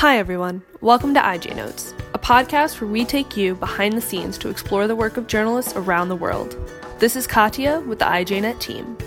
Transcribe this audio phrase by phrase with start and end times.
[0.00, 0.60] Hi, everyone.
[0.82, 4.86] Welcome to IJ Notes, a podcast where we take you behind the scenes to explore
[4.86, 6.54] the work of journalists around the world.
[6.98, 8.98] This is Katya with the IJNet team.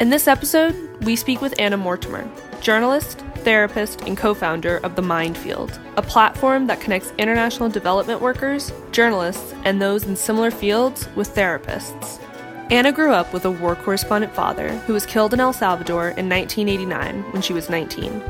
[0.00, 0.74] In this episode,
[1.04, 2.26] we speak with Anna Mortimer,
[2.62, 8.22] journalist, therapist, and co founder of The Mind Field, a platform that connects international development
[8.22, 12.18] workers, journalists, and those in similar fields with therapists.
[12.70, 16.30] Anna grew up with a war correspondent father who was killed in El Salvador in
[16.30, 18.22] 1989 when she was 19.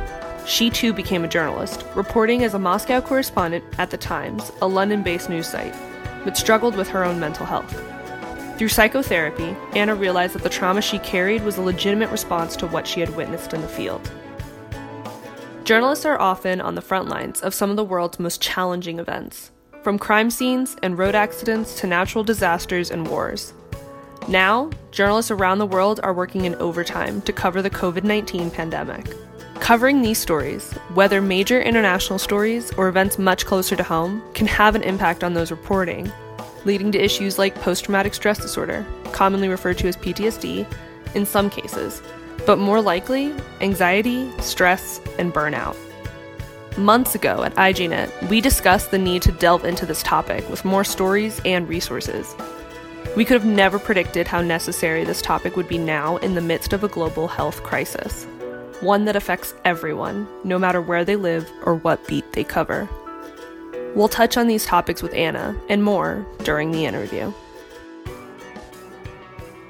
[0.47, 5.03] She too became a journalist, reporting as a Moscow correspondent at The Times, a London
[5.03, 5.75] based news site,
[6.25, 7.73] but struggled with her own mental health.
[8.59, 12.87] Through psychotherapy, Anna realized that the trauma she carried was a legitimate response to what
[12.87, 14.11] she had witnessed in the field.
[15.65, 19.53] Journalists are often on the front lines of some of the world's most challenging events,
[19.83, 23.53] from crime scenes and road accidents to natural disasters and wars.
[24.29, 29.13] Now, journalists around the world are working in overtime to cover the COVID 19 pandemic.
[29.63, 34.75] Covering these stories, whether major international stories or events much closer to home, can have
[34.75, 36.11] an impact on those reporting,
[36.65, 40.67] leading to issues like post traumatic stress disorder, commonly referred to as PTSD,
[41.15, 42.03] in some cases,
[42.45, 45.77] but more likely, anxiety, stress, and burnout.
[46.77, 50.83] Months ago at IJNet, we discussed the need to delve into this topic with more
[50.83, 52.35] stories and resources.
[53.17, 56.73] We could have never predicted how necessary this topic would be now in the midst
[56.73, 58.27] of a global health crisis,
[58.83, 62.89] one that affects everyone, no matter where they live or what beat they cover.
[63.95, 67.33] We'll touch on these topics with Anna and more during the interview.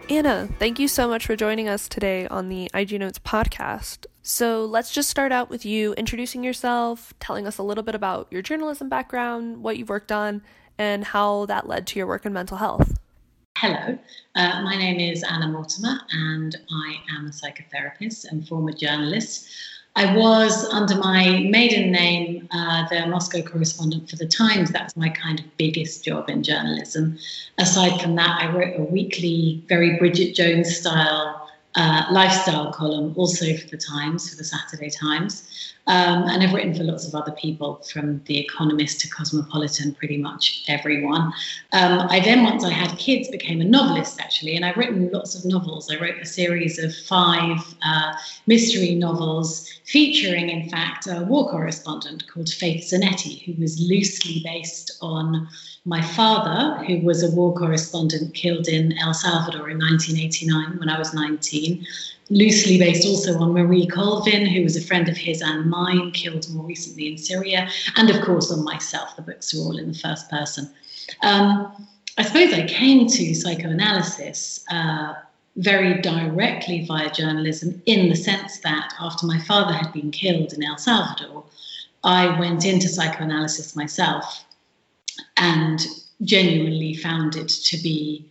[0.09, 4.07] Anna, thank you so much for joining us today on the IJ Notes podcast.
[4.23, 8.29] So let's just start out with you introducing yourself, telling us a little bit about
[8.31, 10.43] your journalism background, what you've worked on,
[10.79, 12.99] and how that led to your work in mental health.
[13.63, 13.97] Hello,
[14.35, 19.49] uh, my name is Anna Mortimer, and I am a psychotherapist and former journalist.
[19.95, 24.73] I was, under my maiden name, uh, the Moscow correspondent for The Times.
[24.73, 27.17] That's my kind of biggest job in journalism.
[27.57, 31.32] Aside from that, I wrote a weekly, very Bridget Jones style
[31.75, 35.73] uh, lifestyle column also for The Times, for the Saturday Times.
[35.89, 40.17] Um, and I've written for lots of other people, from The Economist to Cosmopolitan, pretty
[40.17, 41.33] much everyone.
[41.73, 45.35] Um, I then, once I had kids, became a novelist actually, and I've written lots
[45.35, 45.91] of novels.
[45.91, 48.13] I wrote a series of five uh,
[48.47, 54.99] mystery novels featuring, in fact, a war correspondent called Faith Zanetti, who was loosely based
[55.01, 55.49] on
[55.85, 60.99] my father, who was a war correspondent killed in El Salvador in 1989 when I
[60.99, 61.85] was 19
[62.31, 66.49] loosely based also on Marie Colvin, who was a friend of his and mine, killed
[66.55, 69.17] more recently in Syria, and of course on myself.
[69.17, 70.71] The books are all in the first person.
[71.23, 75.15] Um, I suppose I came to psychoanalysis uh,
[75.57, 80.63] very directly via journalism in the sense that after my father had been killed in
[80.63, 81.45] El Salvador,
[82.05, 84.45] I went into psychoanalysis myself
[85.37, 85.87] and
[86.23, 88.25] genuinely found it to be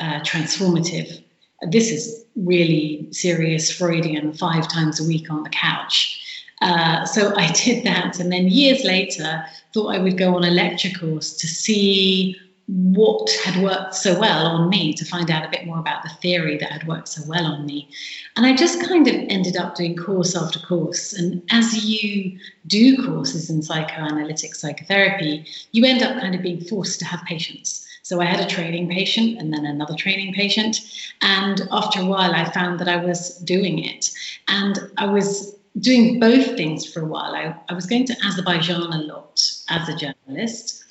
[0.00, 1.22] uh, transformative
[1.68, 6.18] this is really serious Freudian five times a week on the couch.
[6.60, 10.50] Uh, so I did that, and then years later, thought I would go on a
[10.50, 12.36] lecture course to see
[12.72, 16.08] what had worked so well on me, to find out a bit more about the
[16.08, 17.88] theory that had worked so well on me.
[18.36, 21.12] And I just kind of ended up doing course after course.
[21.12, 26.98] And as you do courses in psychoanalytic psychotherapy, you end up kind of being forced
[27.00, 27.86] to have patience.
[28.04, 30.80] So I had a training patient and then another training patient.
[31.20, 34.10] And after a while, I found that I was doing it.
[34.48, 37.34] And I was doing both things for a while.
[37.34, 40.81] I, I was going to Azerbaijan a lot as a journalist.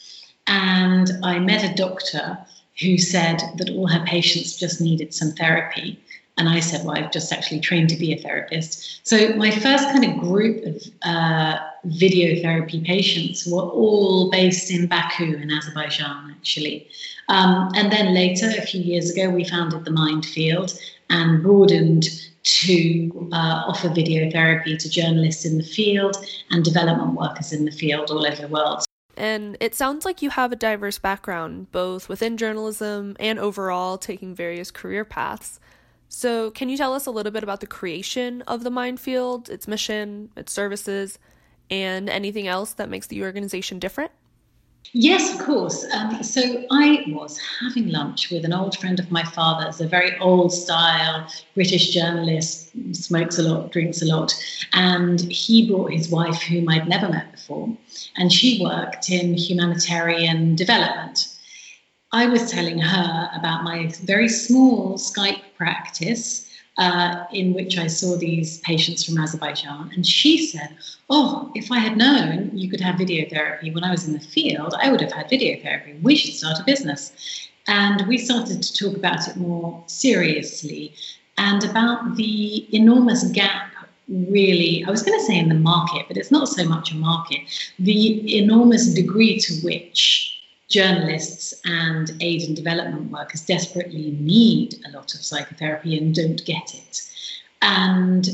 [0.51, 2.38] And I met a doctor
[2.81, 5.97] who said that all her patients just needed some therapy.
[6.38, 9.07] And I said, Well, I've just actually trained to be a therapist.
[9.07, 14.88] So my first kind of group of uh, video therapy patients were all based in
[14.88, 16.85] Baku in Azerbaijan, actually.
[17.29, 20.77] Um, and then later, a few years ago, we founded the Mind Field
[21.09, 22.09] and broadened
[22.44, 26.18] to uh, offer video therapy to journalists in the field
[26.50, 28.83] and development workers in the field all over the world.
[29.18, 34.34] And it sounds like you have a diverse background, both within journalism and overall taking
[34.34, 35.60] various career paths.
[36.08, 39.50] So, can you tell us a little bit about the creation of the Mind Field,
[39.50, 41.18] its mission, its services,
[41.69, 44.12] and anything else that makes the organization different?
[44.94, 45.86] Yes, of course.
[45.94, 50.18] Um, so I was having lunch with an old friend of my father's, a very
[50.19, 54.33] old style British journalist, smokes a lot, drinks a lot.
[54.74, 57.69] And he brought his wife, whom I'd never met before,
[58.18, 61.38] and she worked in humanitarian development.
[62.12, 68.18] I was telling her about my very small Skype practice uh, in which I saw
[68.18, 69.91] these patients from Azerbaijan.
[69.94, 70.77] And she said,
[71.09, 74.19] Oh, if I had known you could have video therapy when I was in the
[74.19, 76.00] field, I would have had video therapy.
[76.01, 77.50] We should start a business.
[77.68, 80.94] And we started to talk about it more seriously
[81.38, 83.71] and about the enormous gap
[84.07, 86.95] really, I was going to say in the market, but it's not so much a
[86.95, 87.39] market,
[87.79, 90.31] the enormous degree to which
[90.71, 96.73] journalists and aid and development workers desperately need a lot of psychotherapy and don't get
[96.73, 97.01] it.
[97.62, 98.27] And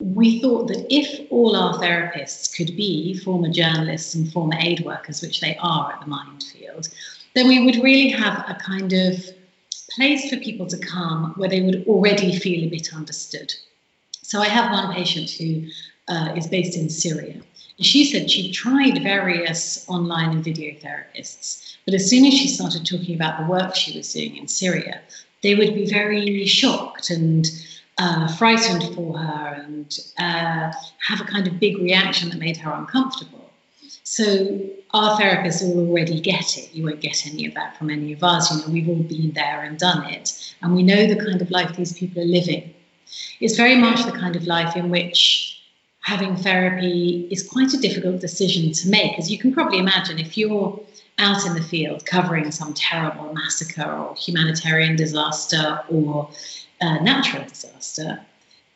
[0.00, 5.22] we thought that if all our therapists could be former journalists and former aid workers,
[5.22, 6.88] which they are at the Mind Field,
[7.34, 9.24] then we would really have a kind of
[9.94, 13.52] place for people to come where they would already feel a bit understood.
[14.22, 15.66] So I have one patient who
[16.08, 17.40] uh, is based in Syria
[17.80, 22.86] she said she tried various online and video therapists, but as soon as she started
[22.86, 25.00] talking about the work she was doing in Syria,
[25.42, 27.46] they would be very shocked and
[27.98, 30.72] uh, frightened for her and uh,
[31.06, 33.50] have a kind of big reaction that made her uncomfortable.
[34.04, 34.60] So
[34.92, 36.74] our therapists will already get it.
[36.74, 38.50] You won't get any of that from any of us.
[38.50, 41.50] You know, we've all been there and done it, and we know the kind of
[41.50, 42.74] life these people are living.
[43.40, 45.49] It's very much the kind of life in which
[46.00, 49.18] having therapy is quite a difficult decision to make.
[49.18, 50.80] As you can probably imagine, if you're
[51.18, 56.30] out in the field covering some terrible massacre or humanitarian disaster or
[56.80, 58.18] uh, natural disaster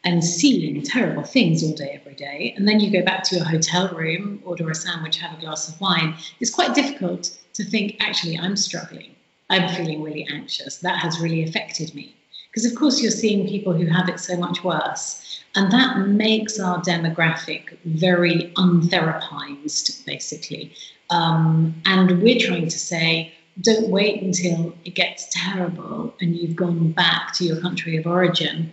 [0.05, 3.45] and seeing terrible things all day, every day, and then you go back to your
[3.45, 7.97] hotel room, order a sandwich, have a glass of wine, it's quite difficult to think,
[8.01, 9.15] actually, I'm struggling.
[9.49, 10.79] I'm feeling really anxious.
[10.79, 12.15] That has really affected me.
[12.55, 15.25] Because, of course, you're seeing people who have it so much worse
[15.55, 20.73] and that makes our demographic very untherapized, basically.
[21.11, 26.91] Um, and we're trying to say, don't wait until it gets terrible and you've gone
[26.91, 28.73] back to your country of origin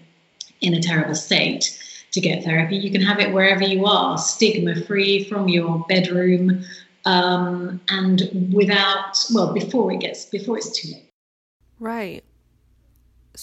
[0.61, 1.77] in a terrible state
[2.11, 2.77] to get therapy.
[2.77, 6.63] You can have it wherever you are, stigma free from your bedroom,
[7.05, 11.09] um, and without well before it gets before it's too late.
[11.79, 12.23] Right.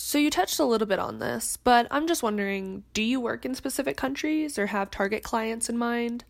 [0.00, 3.44] So you touched a little bit on this, but I'm just wondering do you work
[3.44, 6.24] in specific countries or have target clients in mind?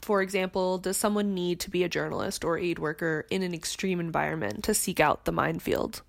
[0.00, 4.00] For example, does someone need to be a journalist or aid worker in an extreme
[4.00, 6.00] environment to seek out the Mind Field?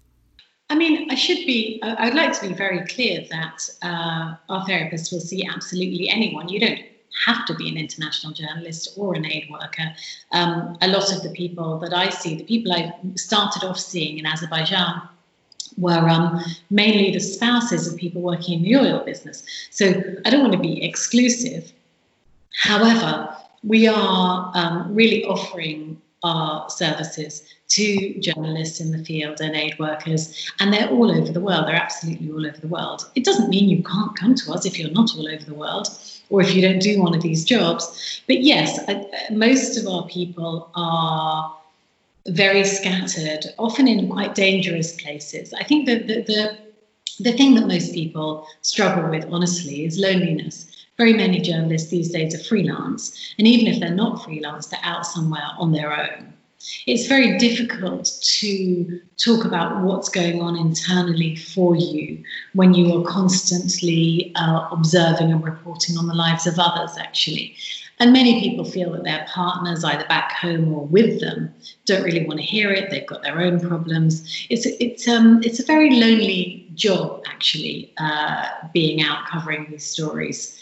[0.69, 5.11] I mean, I should be, I'd like to be very clear that uh, our therapists
[5.11, 6.47] will see absolutely anyone.
[6.47, 6.79] You don't
[7.25, 9.93] have to be an international journalist or an aid worker.
[10.31, 14.17] Um, a lot of the people that I see, the people I started off seeing
[14.17, 15.09] in Azerbaijan,
[15.77, 19.43] were um, mainly the spouses of people working in the oil business.
[19.71, 21.71] So I don't want to be exclusive.
[22.53, 29.77] However, we are um, really offering our services to journalists in the field and aid
[29.79, 31.67] workers, and they're all over the world.
[31.67, 33.09] They're absolutely all over the world.
[33.15, 35.87] It doesn't mean you can't come to us if you're not all over the world
[36.29, 38.21] or if you don't do one of these jobs.
[38.27, 41.55] But yes, I, most of our people are
[42.27, 45.53] very scattered, often in quite dangerous places.
[45.53, 46.57] I think that the, the,
[47.19, 50.67] the thing that most people struggle with, honestly, is loneliness.
[50.97, 55.05] Very many journalists these days are freelance, and even if they're not freelance, they're out
[55.05, 56.33] somewhere on their own.
[56.87, 63.03] It's very difficult to talk about what's going on internally for you when you are
[63.03, 67.55] constantly uh, observing and reporting on the lives of others, actually.
[67.99, 71.53] And many people feel that their partners, either back home or with them,
[71.85, 72.89] don't really want to hear it.
[72.89, 74.45] They've got their own problems.
[74.49, 80.61] It's it's um it's a very lonely job actually, uh, being out covering these stories.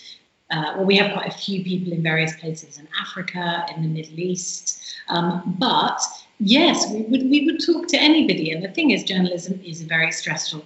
[0.51, 3.87] Uh, well, we have quite a few people in various places in Africa, in the
[3.87, 5.99] Middle East, um, but
[6.39, 8.51] yes, we would we would talk to anybody.
[8.51, 10.63] And the thing is, journalism is a very stressful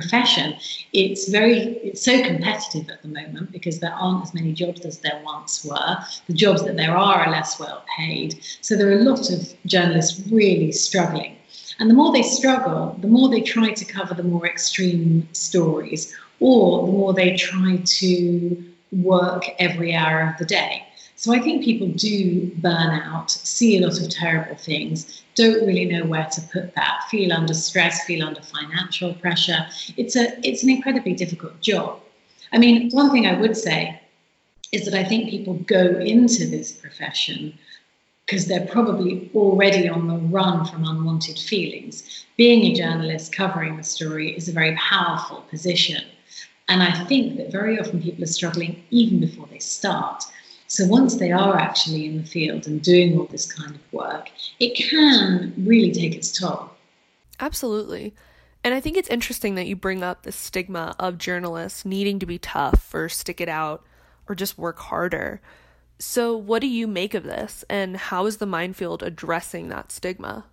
[0.00, 0.56] profession,
[0.92, 4.98] it's very it's so competitive at the moment because there aren't as many jobs as
[4.98, 5.96] there once were.
[6.26, 8.38] The jobs that there are are less well paid.
[8.60, 11.36] So there are a lot of journalists really struggling.
[11.78, 16.14] And the more they struggle, the more they try to cover the more extreme stories,
[16.40, 20.85] or the more they try to work every hour of the day.
[21.18, 25.86] So I think people do burn out, see a lot of terrible things, don't really
[25.86, 29.66] know where to put that, feel under stress, feel under financial pressure.
[29.96, 32.00] It's a it's an incredibly difficult job.
[32.52, 33.98] I mean, one thing I would say
[34.72, 37.58] is that I think people go into this profession
[38.26, 42.26] because they're probably already on the run from unwanted feelings.
[42.36, 46.04] Being a journalist covering the story is a very powerful position.
[46.68, 50.24] And I think that very often people are struggling even before they start.
[50.68, 54.30] So once they are actually in the field and doing all this kind of work,
[54.58, 56.70] it can really take its toll.
[57.38, 58.14] Absolutely.
[58.64, 62.26] And I think it's interesting that you bring up the stigma of journalists needing to
[62.26, 63.84] be tough or stick it out
[64.28, 65.40] or just work harder.
[65.98, 70.44] So, what do you make of this, and how is the Mindfield addressing that stigma?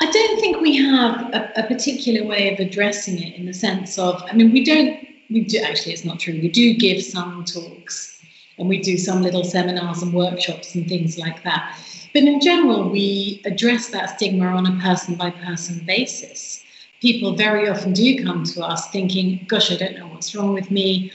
[0.00, 3.98] I don't think we have a, a, particular way of addressing it in the sense
[3.98, 6.34] of, I mean, we don't, we do, actually, it's not true.
[6.34, 8.21] We do give some talks
[8.58, 11.78] and we do some little seminars and workshops and things like that.
[12.12, 16.62] But in general, we address that stigma on a person by person basis.
[17.00, 20.70] People very often do come to us thinking, gosh, I don't know what's wrong with
[20.70, 21.12] me.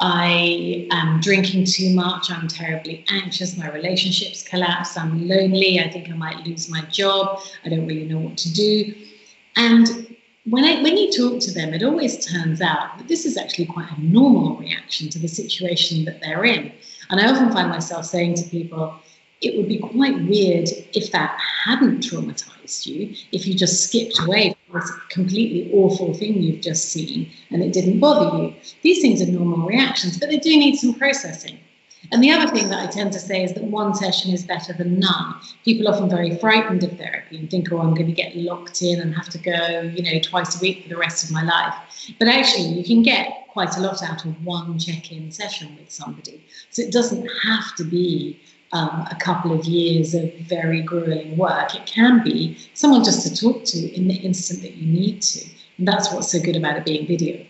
[0.00, 2.30] I am drinking too much.
[2.30, 3.56] I'm terribly anxious.
[3.56, 4.96] My relationships collapse.
[4.96, 5.80] I'm lonely.
[5.80, 7.40] I think I might lose my job.
[7.64, 8.94] I don't really know what to do.
[9.56, 10.13] And
[10.46, 13.66] when I, when you talk to them, it always turns out that this is actually
[13.66, 16.70] quite a normal reaction to the situation that they're in.
[17.10, 18.94] And I often find myself saying to people,
[19.40, 24.54] it would be quite weird if that hadn't traumatized you, if you just skipped away
[24.66, 28.54] from this completely awful thing you've just seen and it didn't bother you.
[28.82, 31.58] These things are normal reactions, but they do need some processing.
[32.14, 34.72] And the other thing that I tend to say is that one session is better
[34.72, 35.34] than none.
[35.64, 38.82] People are often very frightened of therapy and think, oh, I'm going to get locked
[38.82, 41.42] in and have to go, you know, twice a week for the rest of my
[41.42, 41.74] life.
[42.20, 45.90] But actually, you can get quite a lot out of one check in session with
[45.90, 46.40] somebody.
[46.70, 48.38] So it doesn't have to be
[48.70, 51.74] um, a couple of years of very grueling work.
[51.74, 55.44] It can be someone just to talk to in the instant that you need to.
[55.78, 57.44] And that's what's so good about it being video.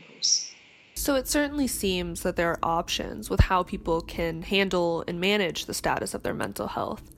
[1.05, 5.67] So it certainly seems that there are options with how people can handle and manage
[5.67, 7.11] the status of their mental health.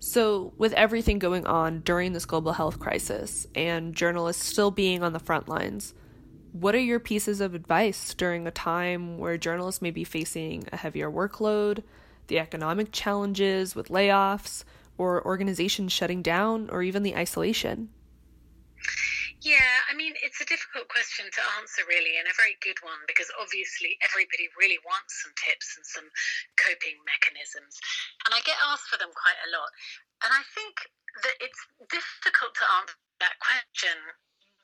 [0.00, 5.12] So, with everything going on during this global health crisis and journalists still being on
[5.12, 5.94] the front lines,
[6.50, 10.76] what are your pieces of advice during a time where journalists may be facing a
[10.76, 11.84] heavier workload,
[12.26, 14.64] the economic challenges with layoffs,
[14.96, 17.90] or organizations shutting down, or even the isolation?
[19.46, 22.98] Yeah, I mean, it's a difficult question to answer, really, and a very good one
[23.06, 26.10] because obviously everybody really wants some tips and some
[26.58, 27.78] coping mechanisms.
[28.26, 29.70] And I get asked for them quite a lot.
[30.26, 30.74] And I think
[31.22, 33.94] that it's difficult to answer that question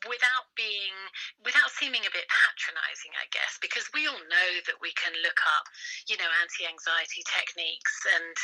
[0.09, 0.95] without being
[1.43, 5.41] without seeming a bit patronizing i guess because we all know that we can look
[5.59, 5.67] up
[6.09, 8.37] you know anti-anxiety techniques and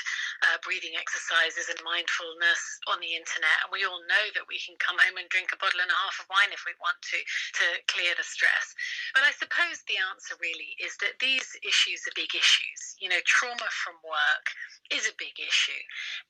[0.48, 4.76] uh, breathing exercises and mindfulness on the internet and we all know that we can
[4.80, 7.18] come home and drink a bottle and a half of wine if we want to
[7.56, 8.72] to clear the stress.
[9.12, 12.80] But i suppose the answer really is that these issues are big issues.
[13.00, 14.46] You know trauma from work
[14.90, 15.82] is a big issue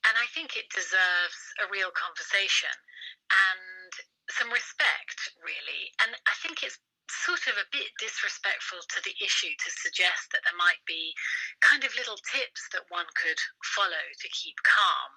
[0.04, 2.72] and i think it deserves a real conversation.
[3.30, 3.69] And
[4.40, 5.92] some respect, really.
[6.00, 6.80] And I think it's
[7.28, 11.12] sort of a bit disrespectful to the issue to suggest that there might be
[11.60, 13.36] kind of little tips that one could
[13.76, 15.10] follow to keep calm.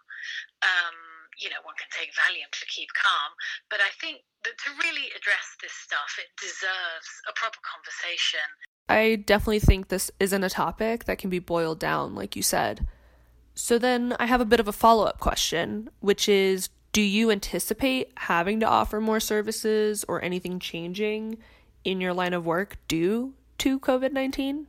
[0.66, 0.98] Um,
[1.40, 3.32] you know, one can take Valium to keep calm,
[3.72, 8.44] but I think that to really address this stuff, it deserves a proper conversation.
[8.90, 12.86] I definitely think this isn't a topic that can be boiled down, like you said.
[13.56, 17.32] So then I have a bit of a follow up question, which is do you
[17.32, 21.40] anticipate having to offer more services or anything changing
[21.84, 24.68] in your line of work due to COVID 19?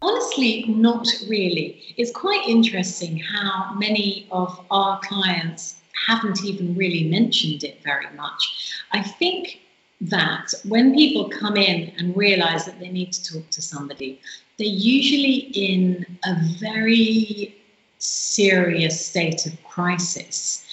[0.00, 1.82] Honestly, not really.
[1.96, 8.72] It's quite interesting how many of our clients haven't even really mentioned it very much.
[8.92, 9.60] I think
[10.00, 14.20] that when people come in and realize that they need to talk to somebody,
[14.58, 17.56] they're usually in a very
[17.98, 20.64] serious state of crisis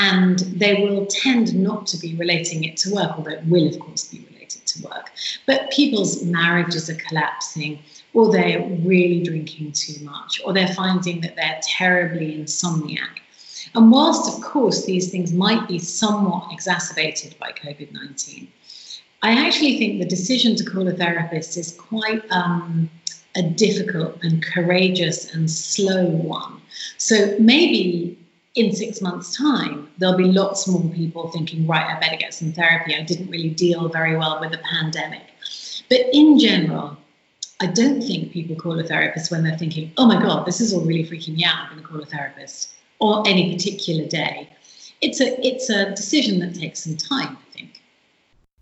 [0.00, 3.78] and they will tend not to be relating it to work, although it will, of
[3.80, 5.10] course, be related to work.
[5.46, 7.80] But people's marriages are collapsing,
[8.14, 13.18] or they're really drinking too much, or they're finding that they're terribly insomniac.
[13.74, 18.48] And whilst, of course, these things might be somewhat exacerbated by COVID 19,
[19.22, 22.88] I actually think the decision to call a therapist is quite um,
[23.34, 26.60] a difficult and courageous and slow one.
[26.98, 28.17] So maybe
[28.58, 32.52] in six months' time, there'll be lots more people thinking, right, I better get some
[32.52, 32.94] therapy.
[32.94, 35.22] I didn't really deal very well with the pandemic.
[35.88, 36.96] But in general,
[37.60, 40.72] I don't think people call a therapist when they're thinking, oh my God, this is
[40.72, 41.56] all really freaking me out.
[41.56, 44.48] I'm going to call a therapist or any particular day.
[45.00, 47.80] It's a it's a decision that takes some time, I think.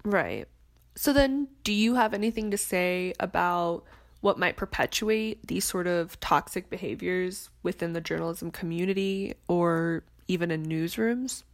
[0.04, 0.46] Right.
[0.94, 3.84] So then do you have anything to say about
[4.26, 10.66] what might perpetuate these sort of toxic behaviors within the journalism community or even in
[10.66, 11.44] newsrooms?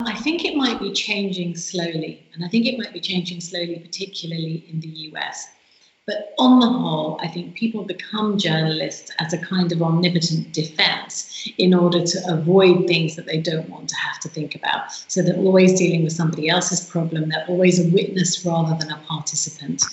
[0.00, 3.78] I think it might be changing slowly, and I think it might be changing slowly,
[3.78, 5.46] particularly in the US.
[6.08, 11.52] But on the whole, I think people become journalists as a kind of omnipotent defense
[11.58, 14.90] in order to avoid things that they don't want to have to think about.
[15.08, 18.96] So they're always dealing with somebody else's problem, they're always a witness rather than a
[19.06, 19.84] participant.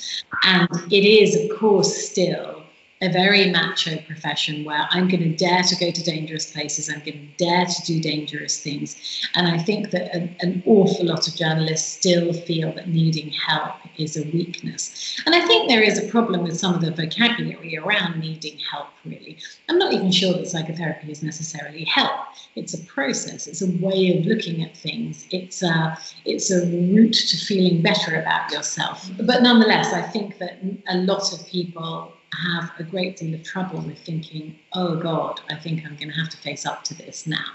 [0.43, 2.54] And it is, of course, still
[3.01, 6.99] a very macho profession where I'm going to dare to go to dangerous places, I'm
[6.99, 8.95] going to dare to do dangerous things.
[9.35, 13.75] And I think that an, an, awful lot of journalists still feel that needing help
[13.97, 15.21] is a weakness.
[15.25, 18.87] And I think there is a problem with some of the vocabulary around needing help,
[19.03, 19.37] really.
[19.67, 22.27] I'm not even sure that psychotherapy is necessarily help.
[22.55, 27.13] It's a process, it's a way of looking at things, it's a, it's a route
[27.13, 29.09] to feeling better about yourself.
[29.17, 33.81] But nonetheless, I think that a lot of people have a great deal of trouble
[33.81, 37.27] with thinking, oh God, I think I'm going to have to face up to this
[37.27, 37.45] now.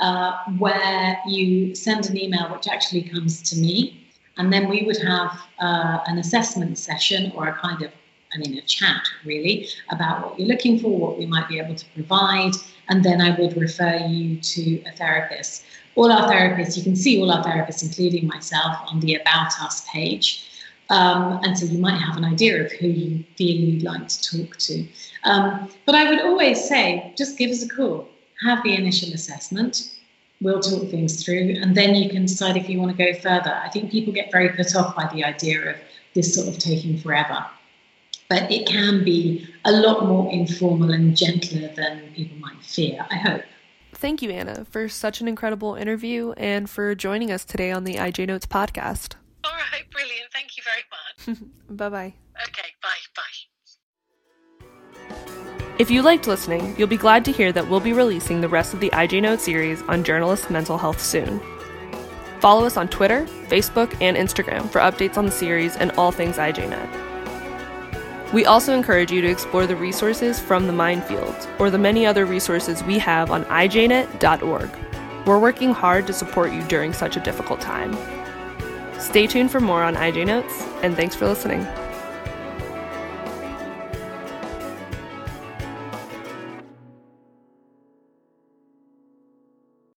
[0.00, 3.94] uh, where you send an email, which actually comes to me.
[4.36, 7.92] And then we would have uh, an assessment session or a kind of,
[8.34, 11.76] I mean, a chat really about what you're looking for, what we might be able
[11.76, 12.54] to provide.
[12.88, 15.64] And then I would refer you to a therapist
[15.96, 19.86] all our therapists, you can see all our therapists, including myself, on the About Us
[19.92, 20.44] page.
[20.90, 24.38] Um, and so you might have an idea of who you feel you'd like to
[24.38, 24.86] talk to.
[25.24, 28.08] Um, but I would always say, just give us a call,
[28.42, 29.94] have the initial assessment,
[30.40, 33.60] we'll talk things through, and then you can decide if you want to go further.
[33.64, 35.76] I think people get very put off by the idea of
[36.14, 37.46] this sort of taking forever.
[38.28, 43.16] But it can be a lot more informal and gentler than people might fear, I
[43.16, 43.42] hope.
[43.92, 47.94] Thank you, Anna, for such an incredible interview and for joining us today on the
[47.94, 49.14] IJ Notes podcast.
[49.64, 50.30] All right, brilliant.
[50.32, 51.38] Thank you very much.
[51.76, 52.14] bye bye.
[52.48, 53.22] Okay, bye bye.
[55.78, 58.74] If you liked listening, you'll be glad to hear that we'll be releasing the rest
[58.74, 61.40] of the IJ Notes series on journalist mental health soon.
[62.40, 66.36] Follow us on Twitter, Facebook, and Instagram for updates on the series and all things
[66.36, 68.32] IJNet.
[68.32, 72.04] We also encourage you to explore the resources from the Mind Field or the many
[72.04, 74.70] other resources we have on ijnet.org.
[75.26, 77.96] We're working hard to support you during such a difficult time.
[79.04, 81.60] Stay tuned for more on IJ Notes, and thanks for listening.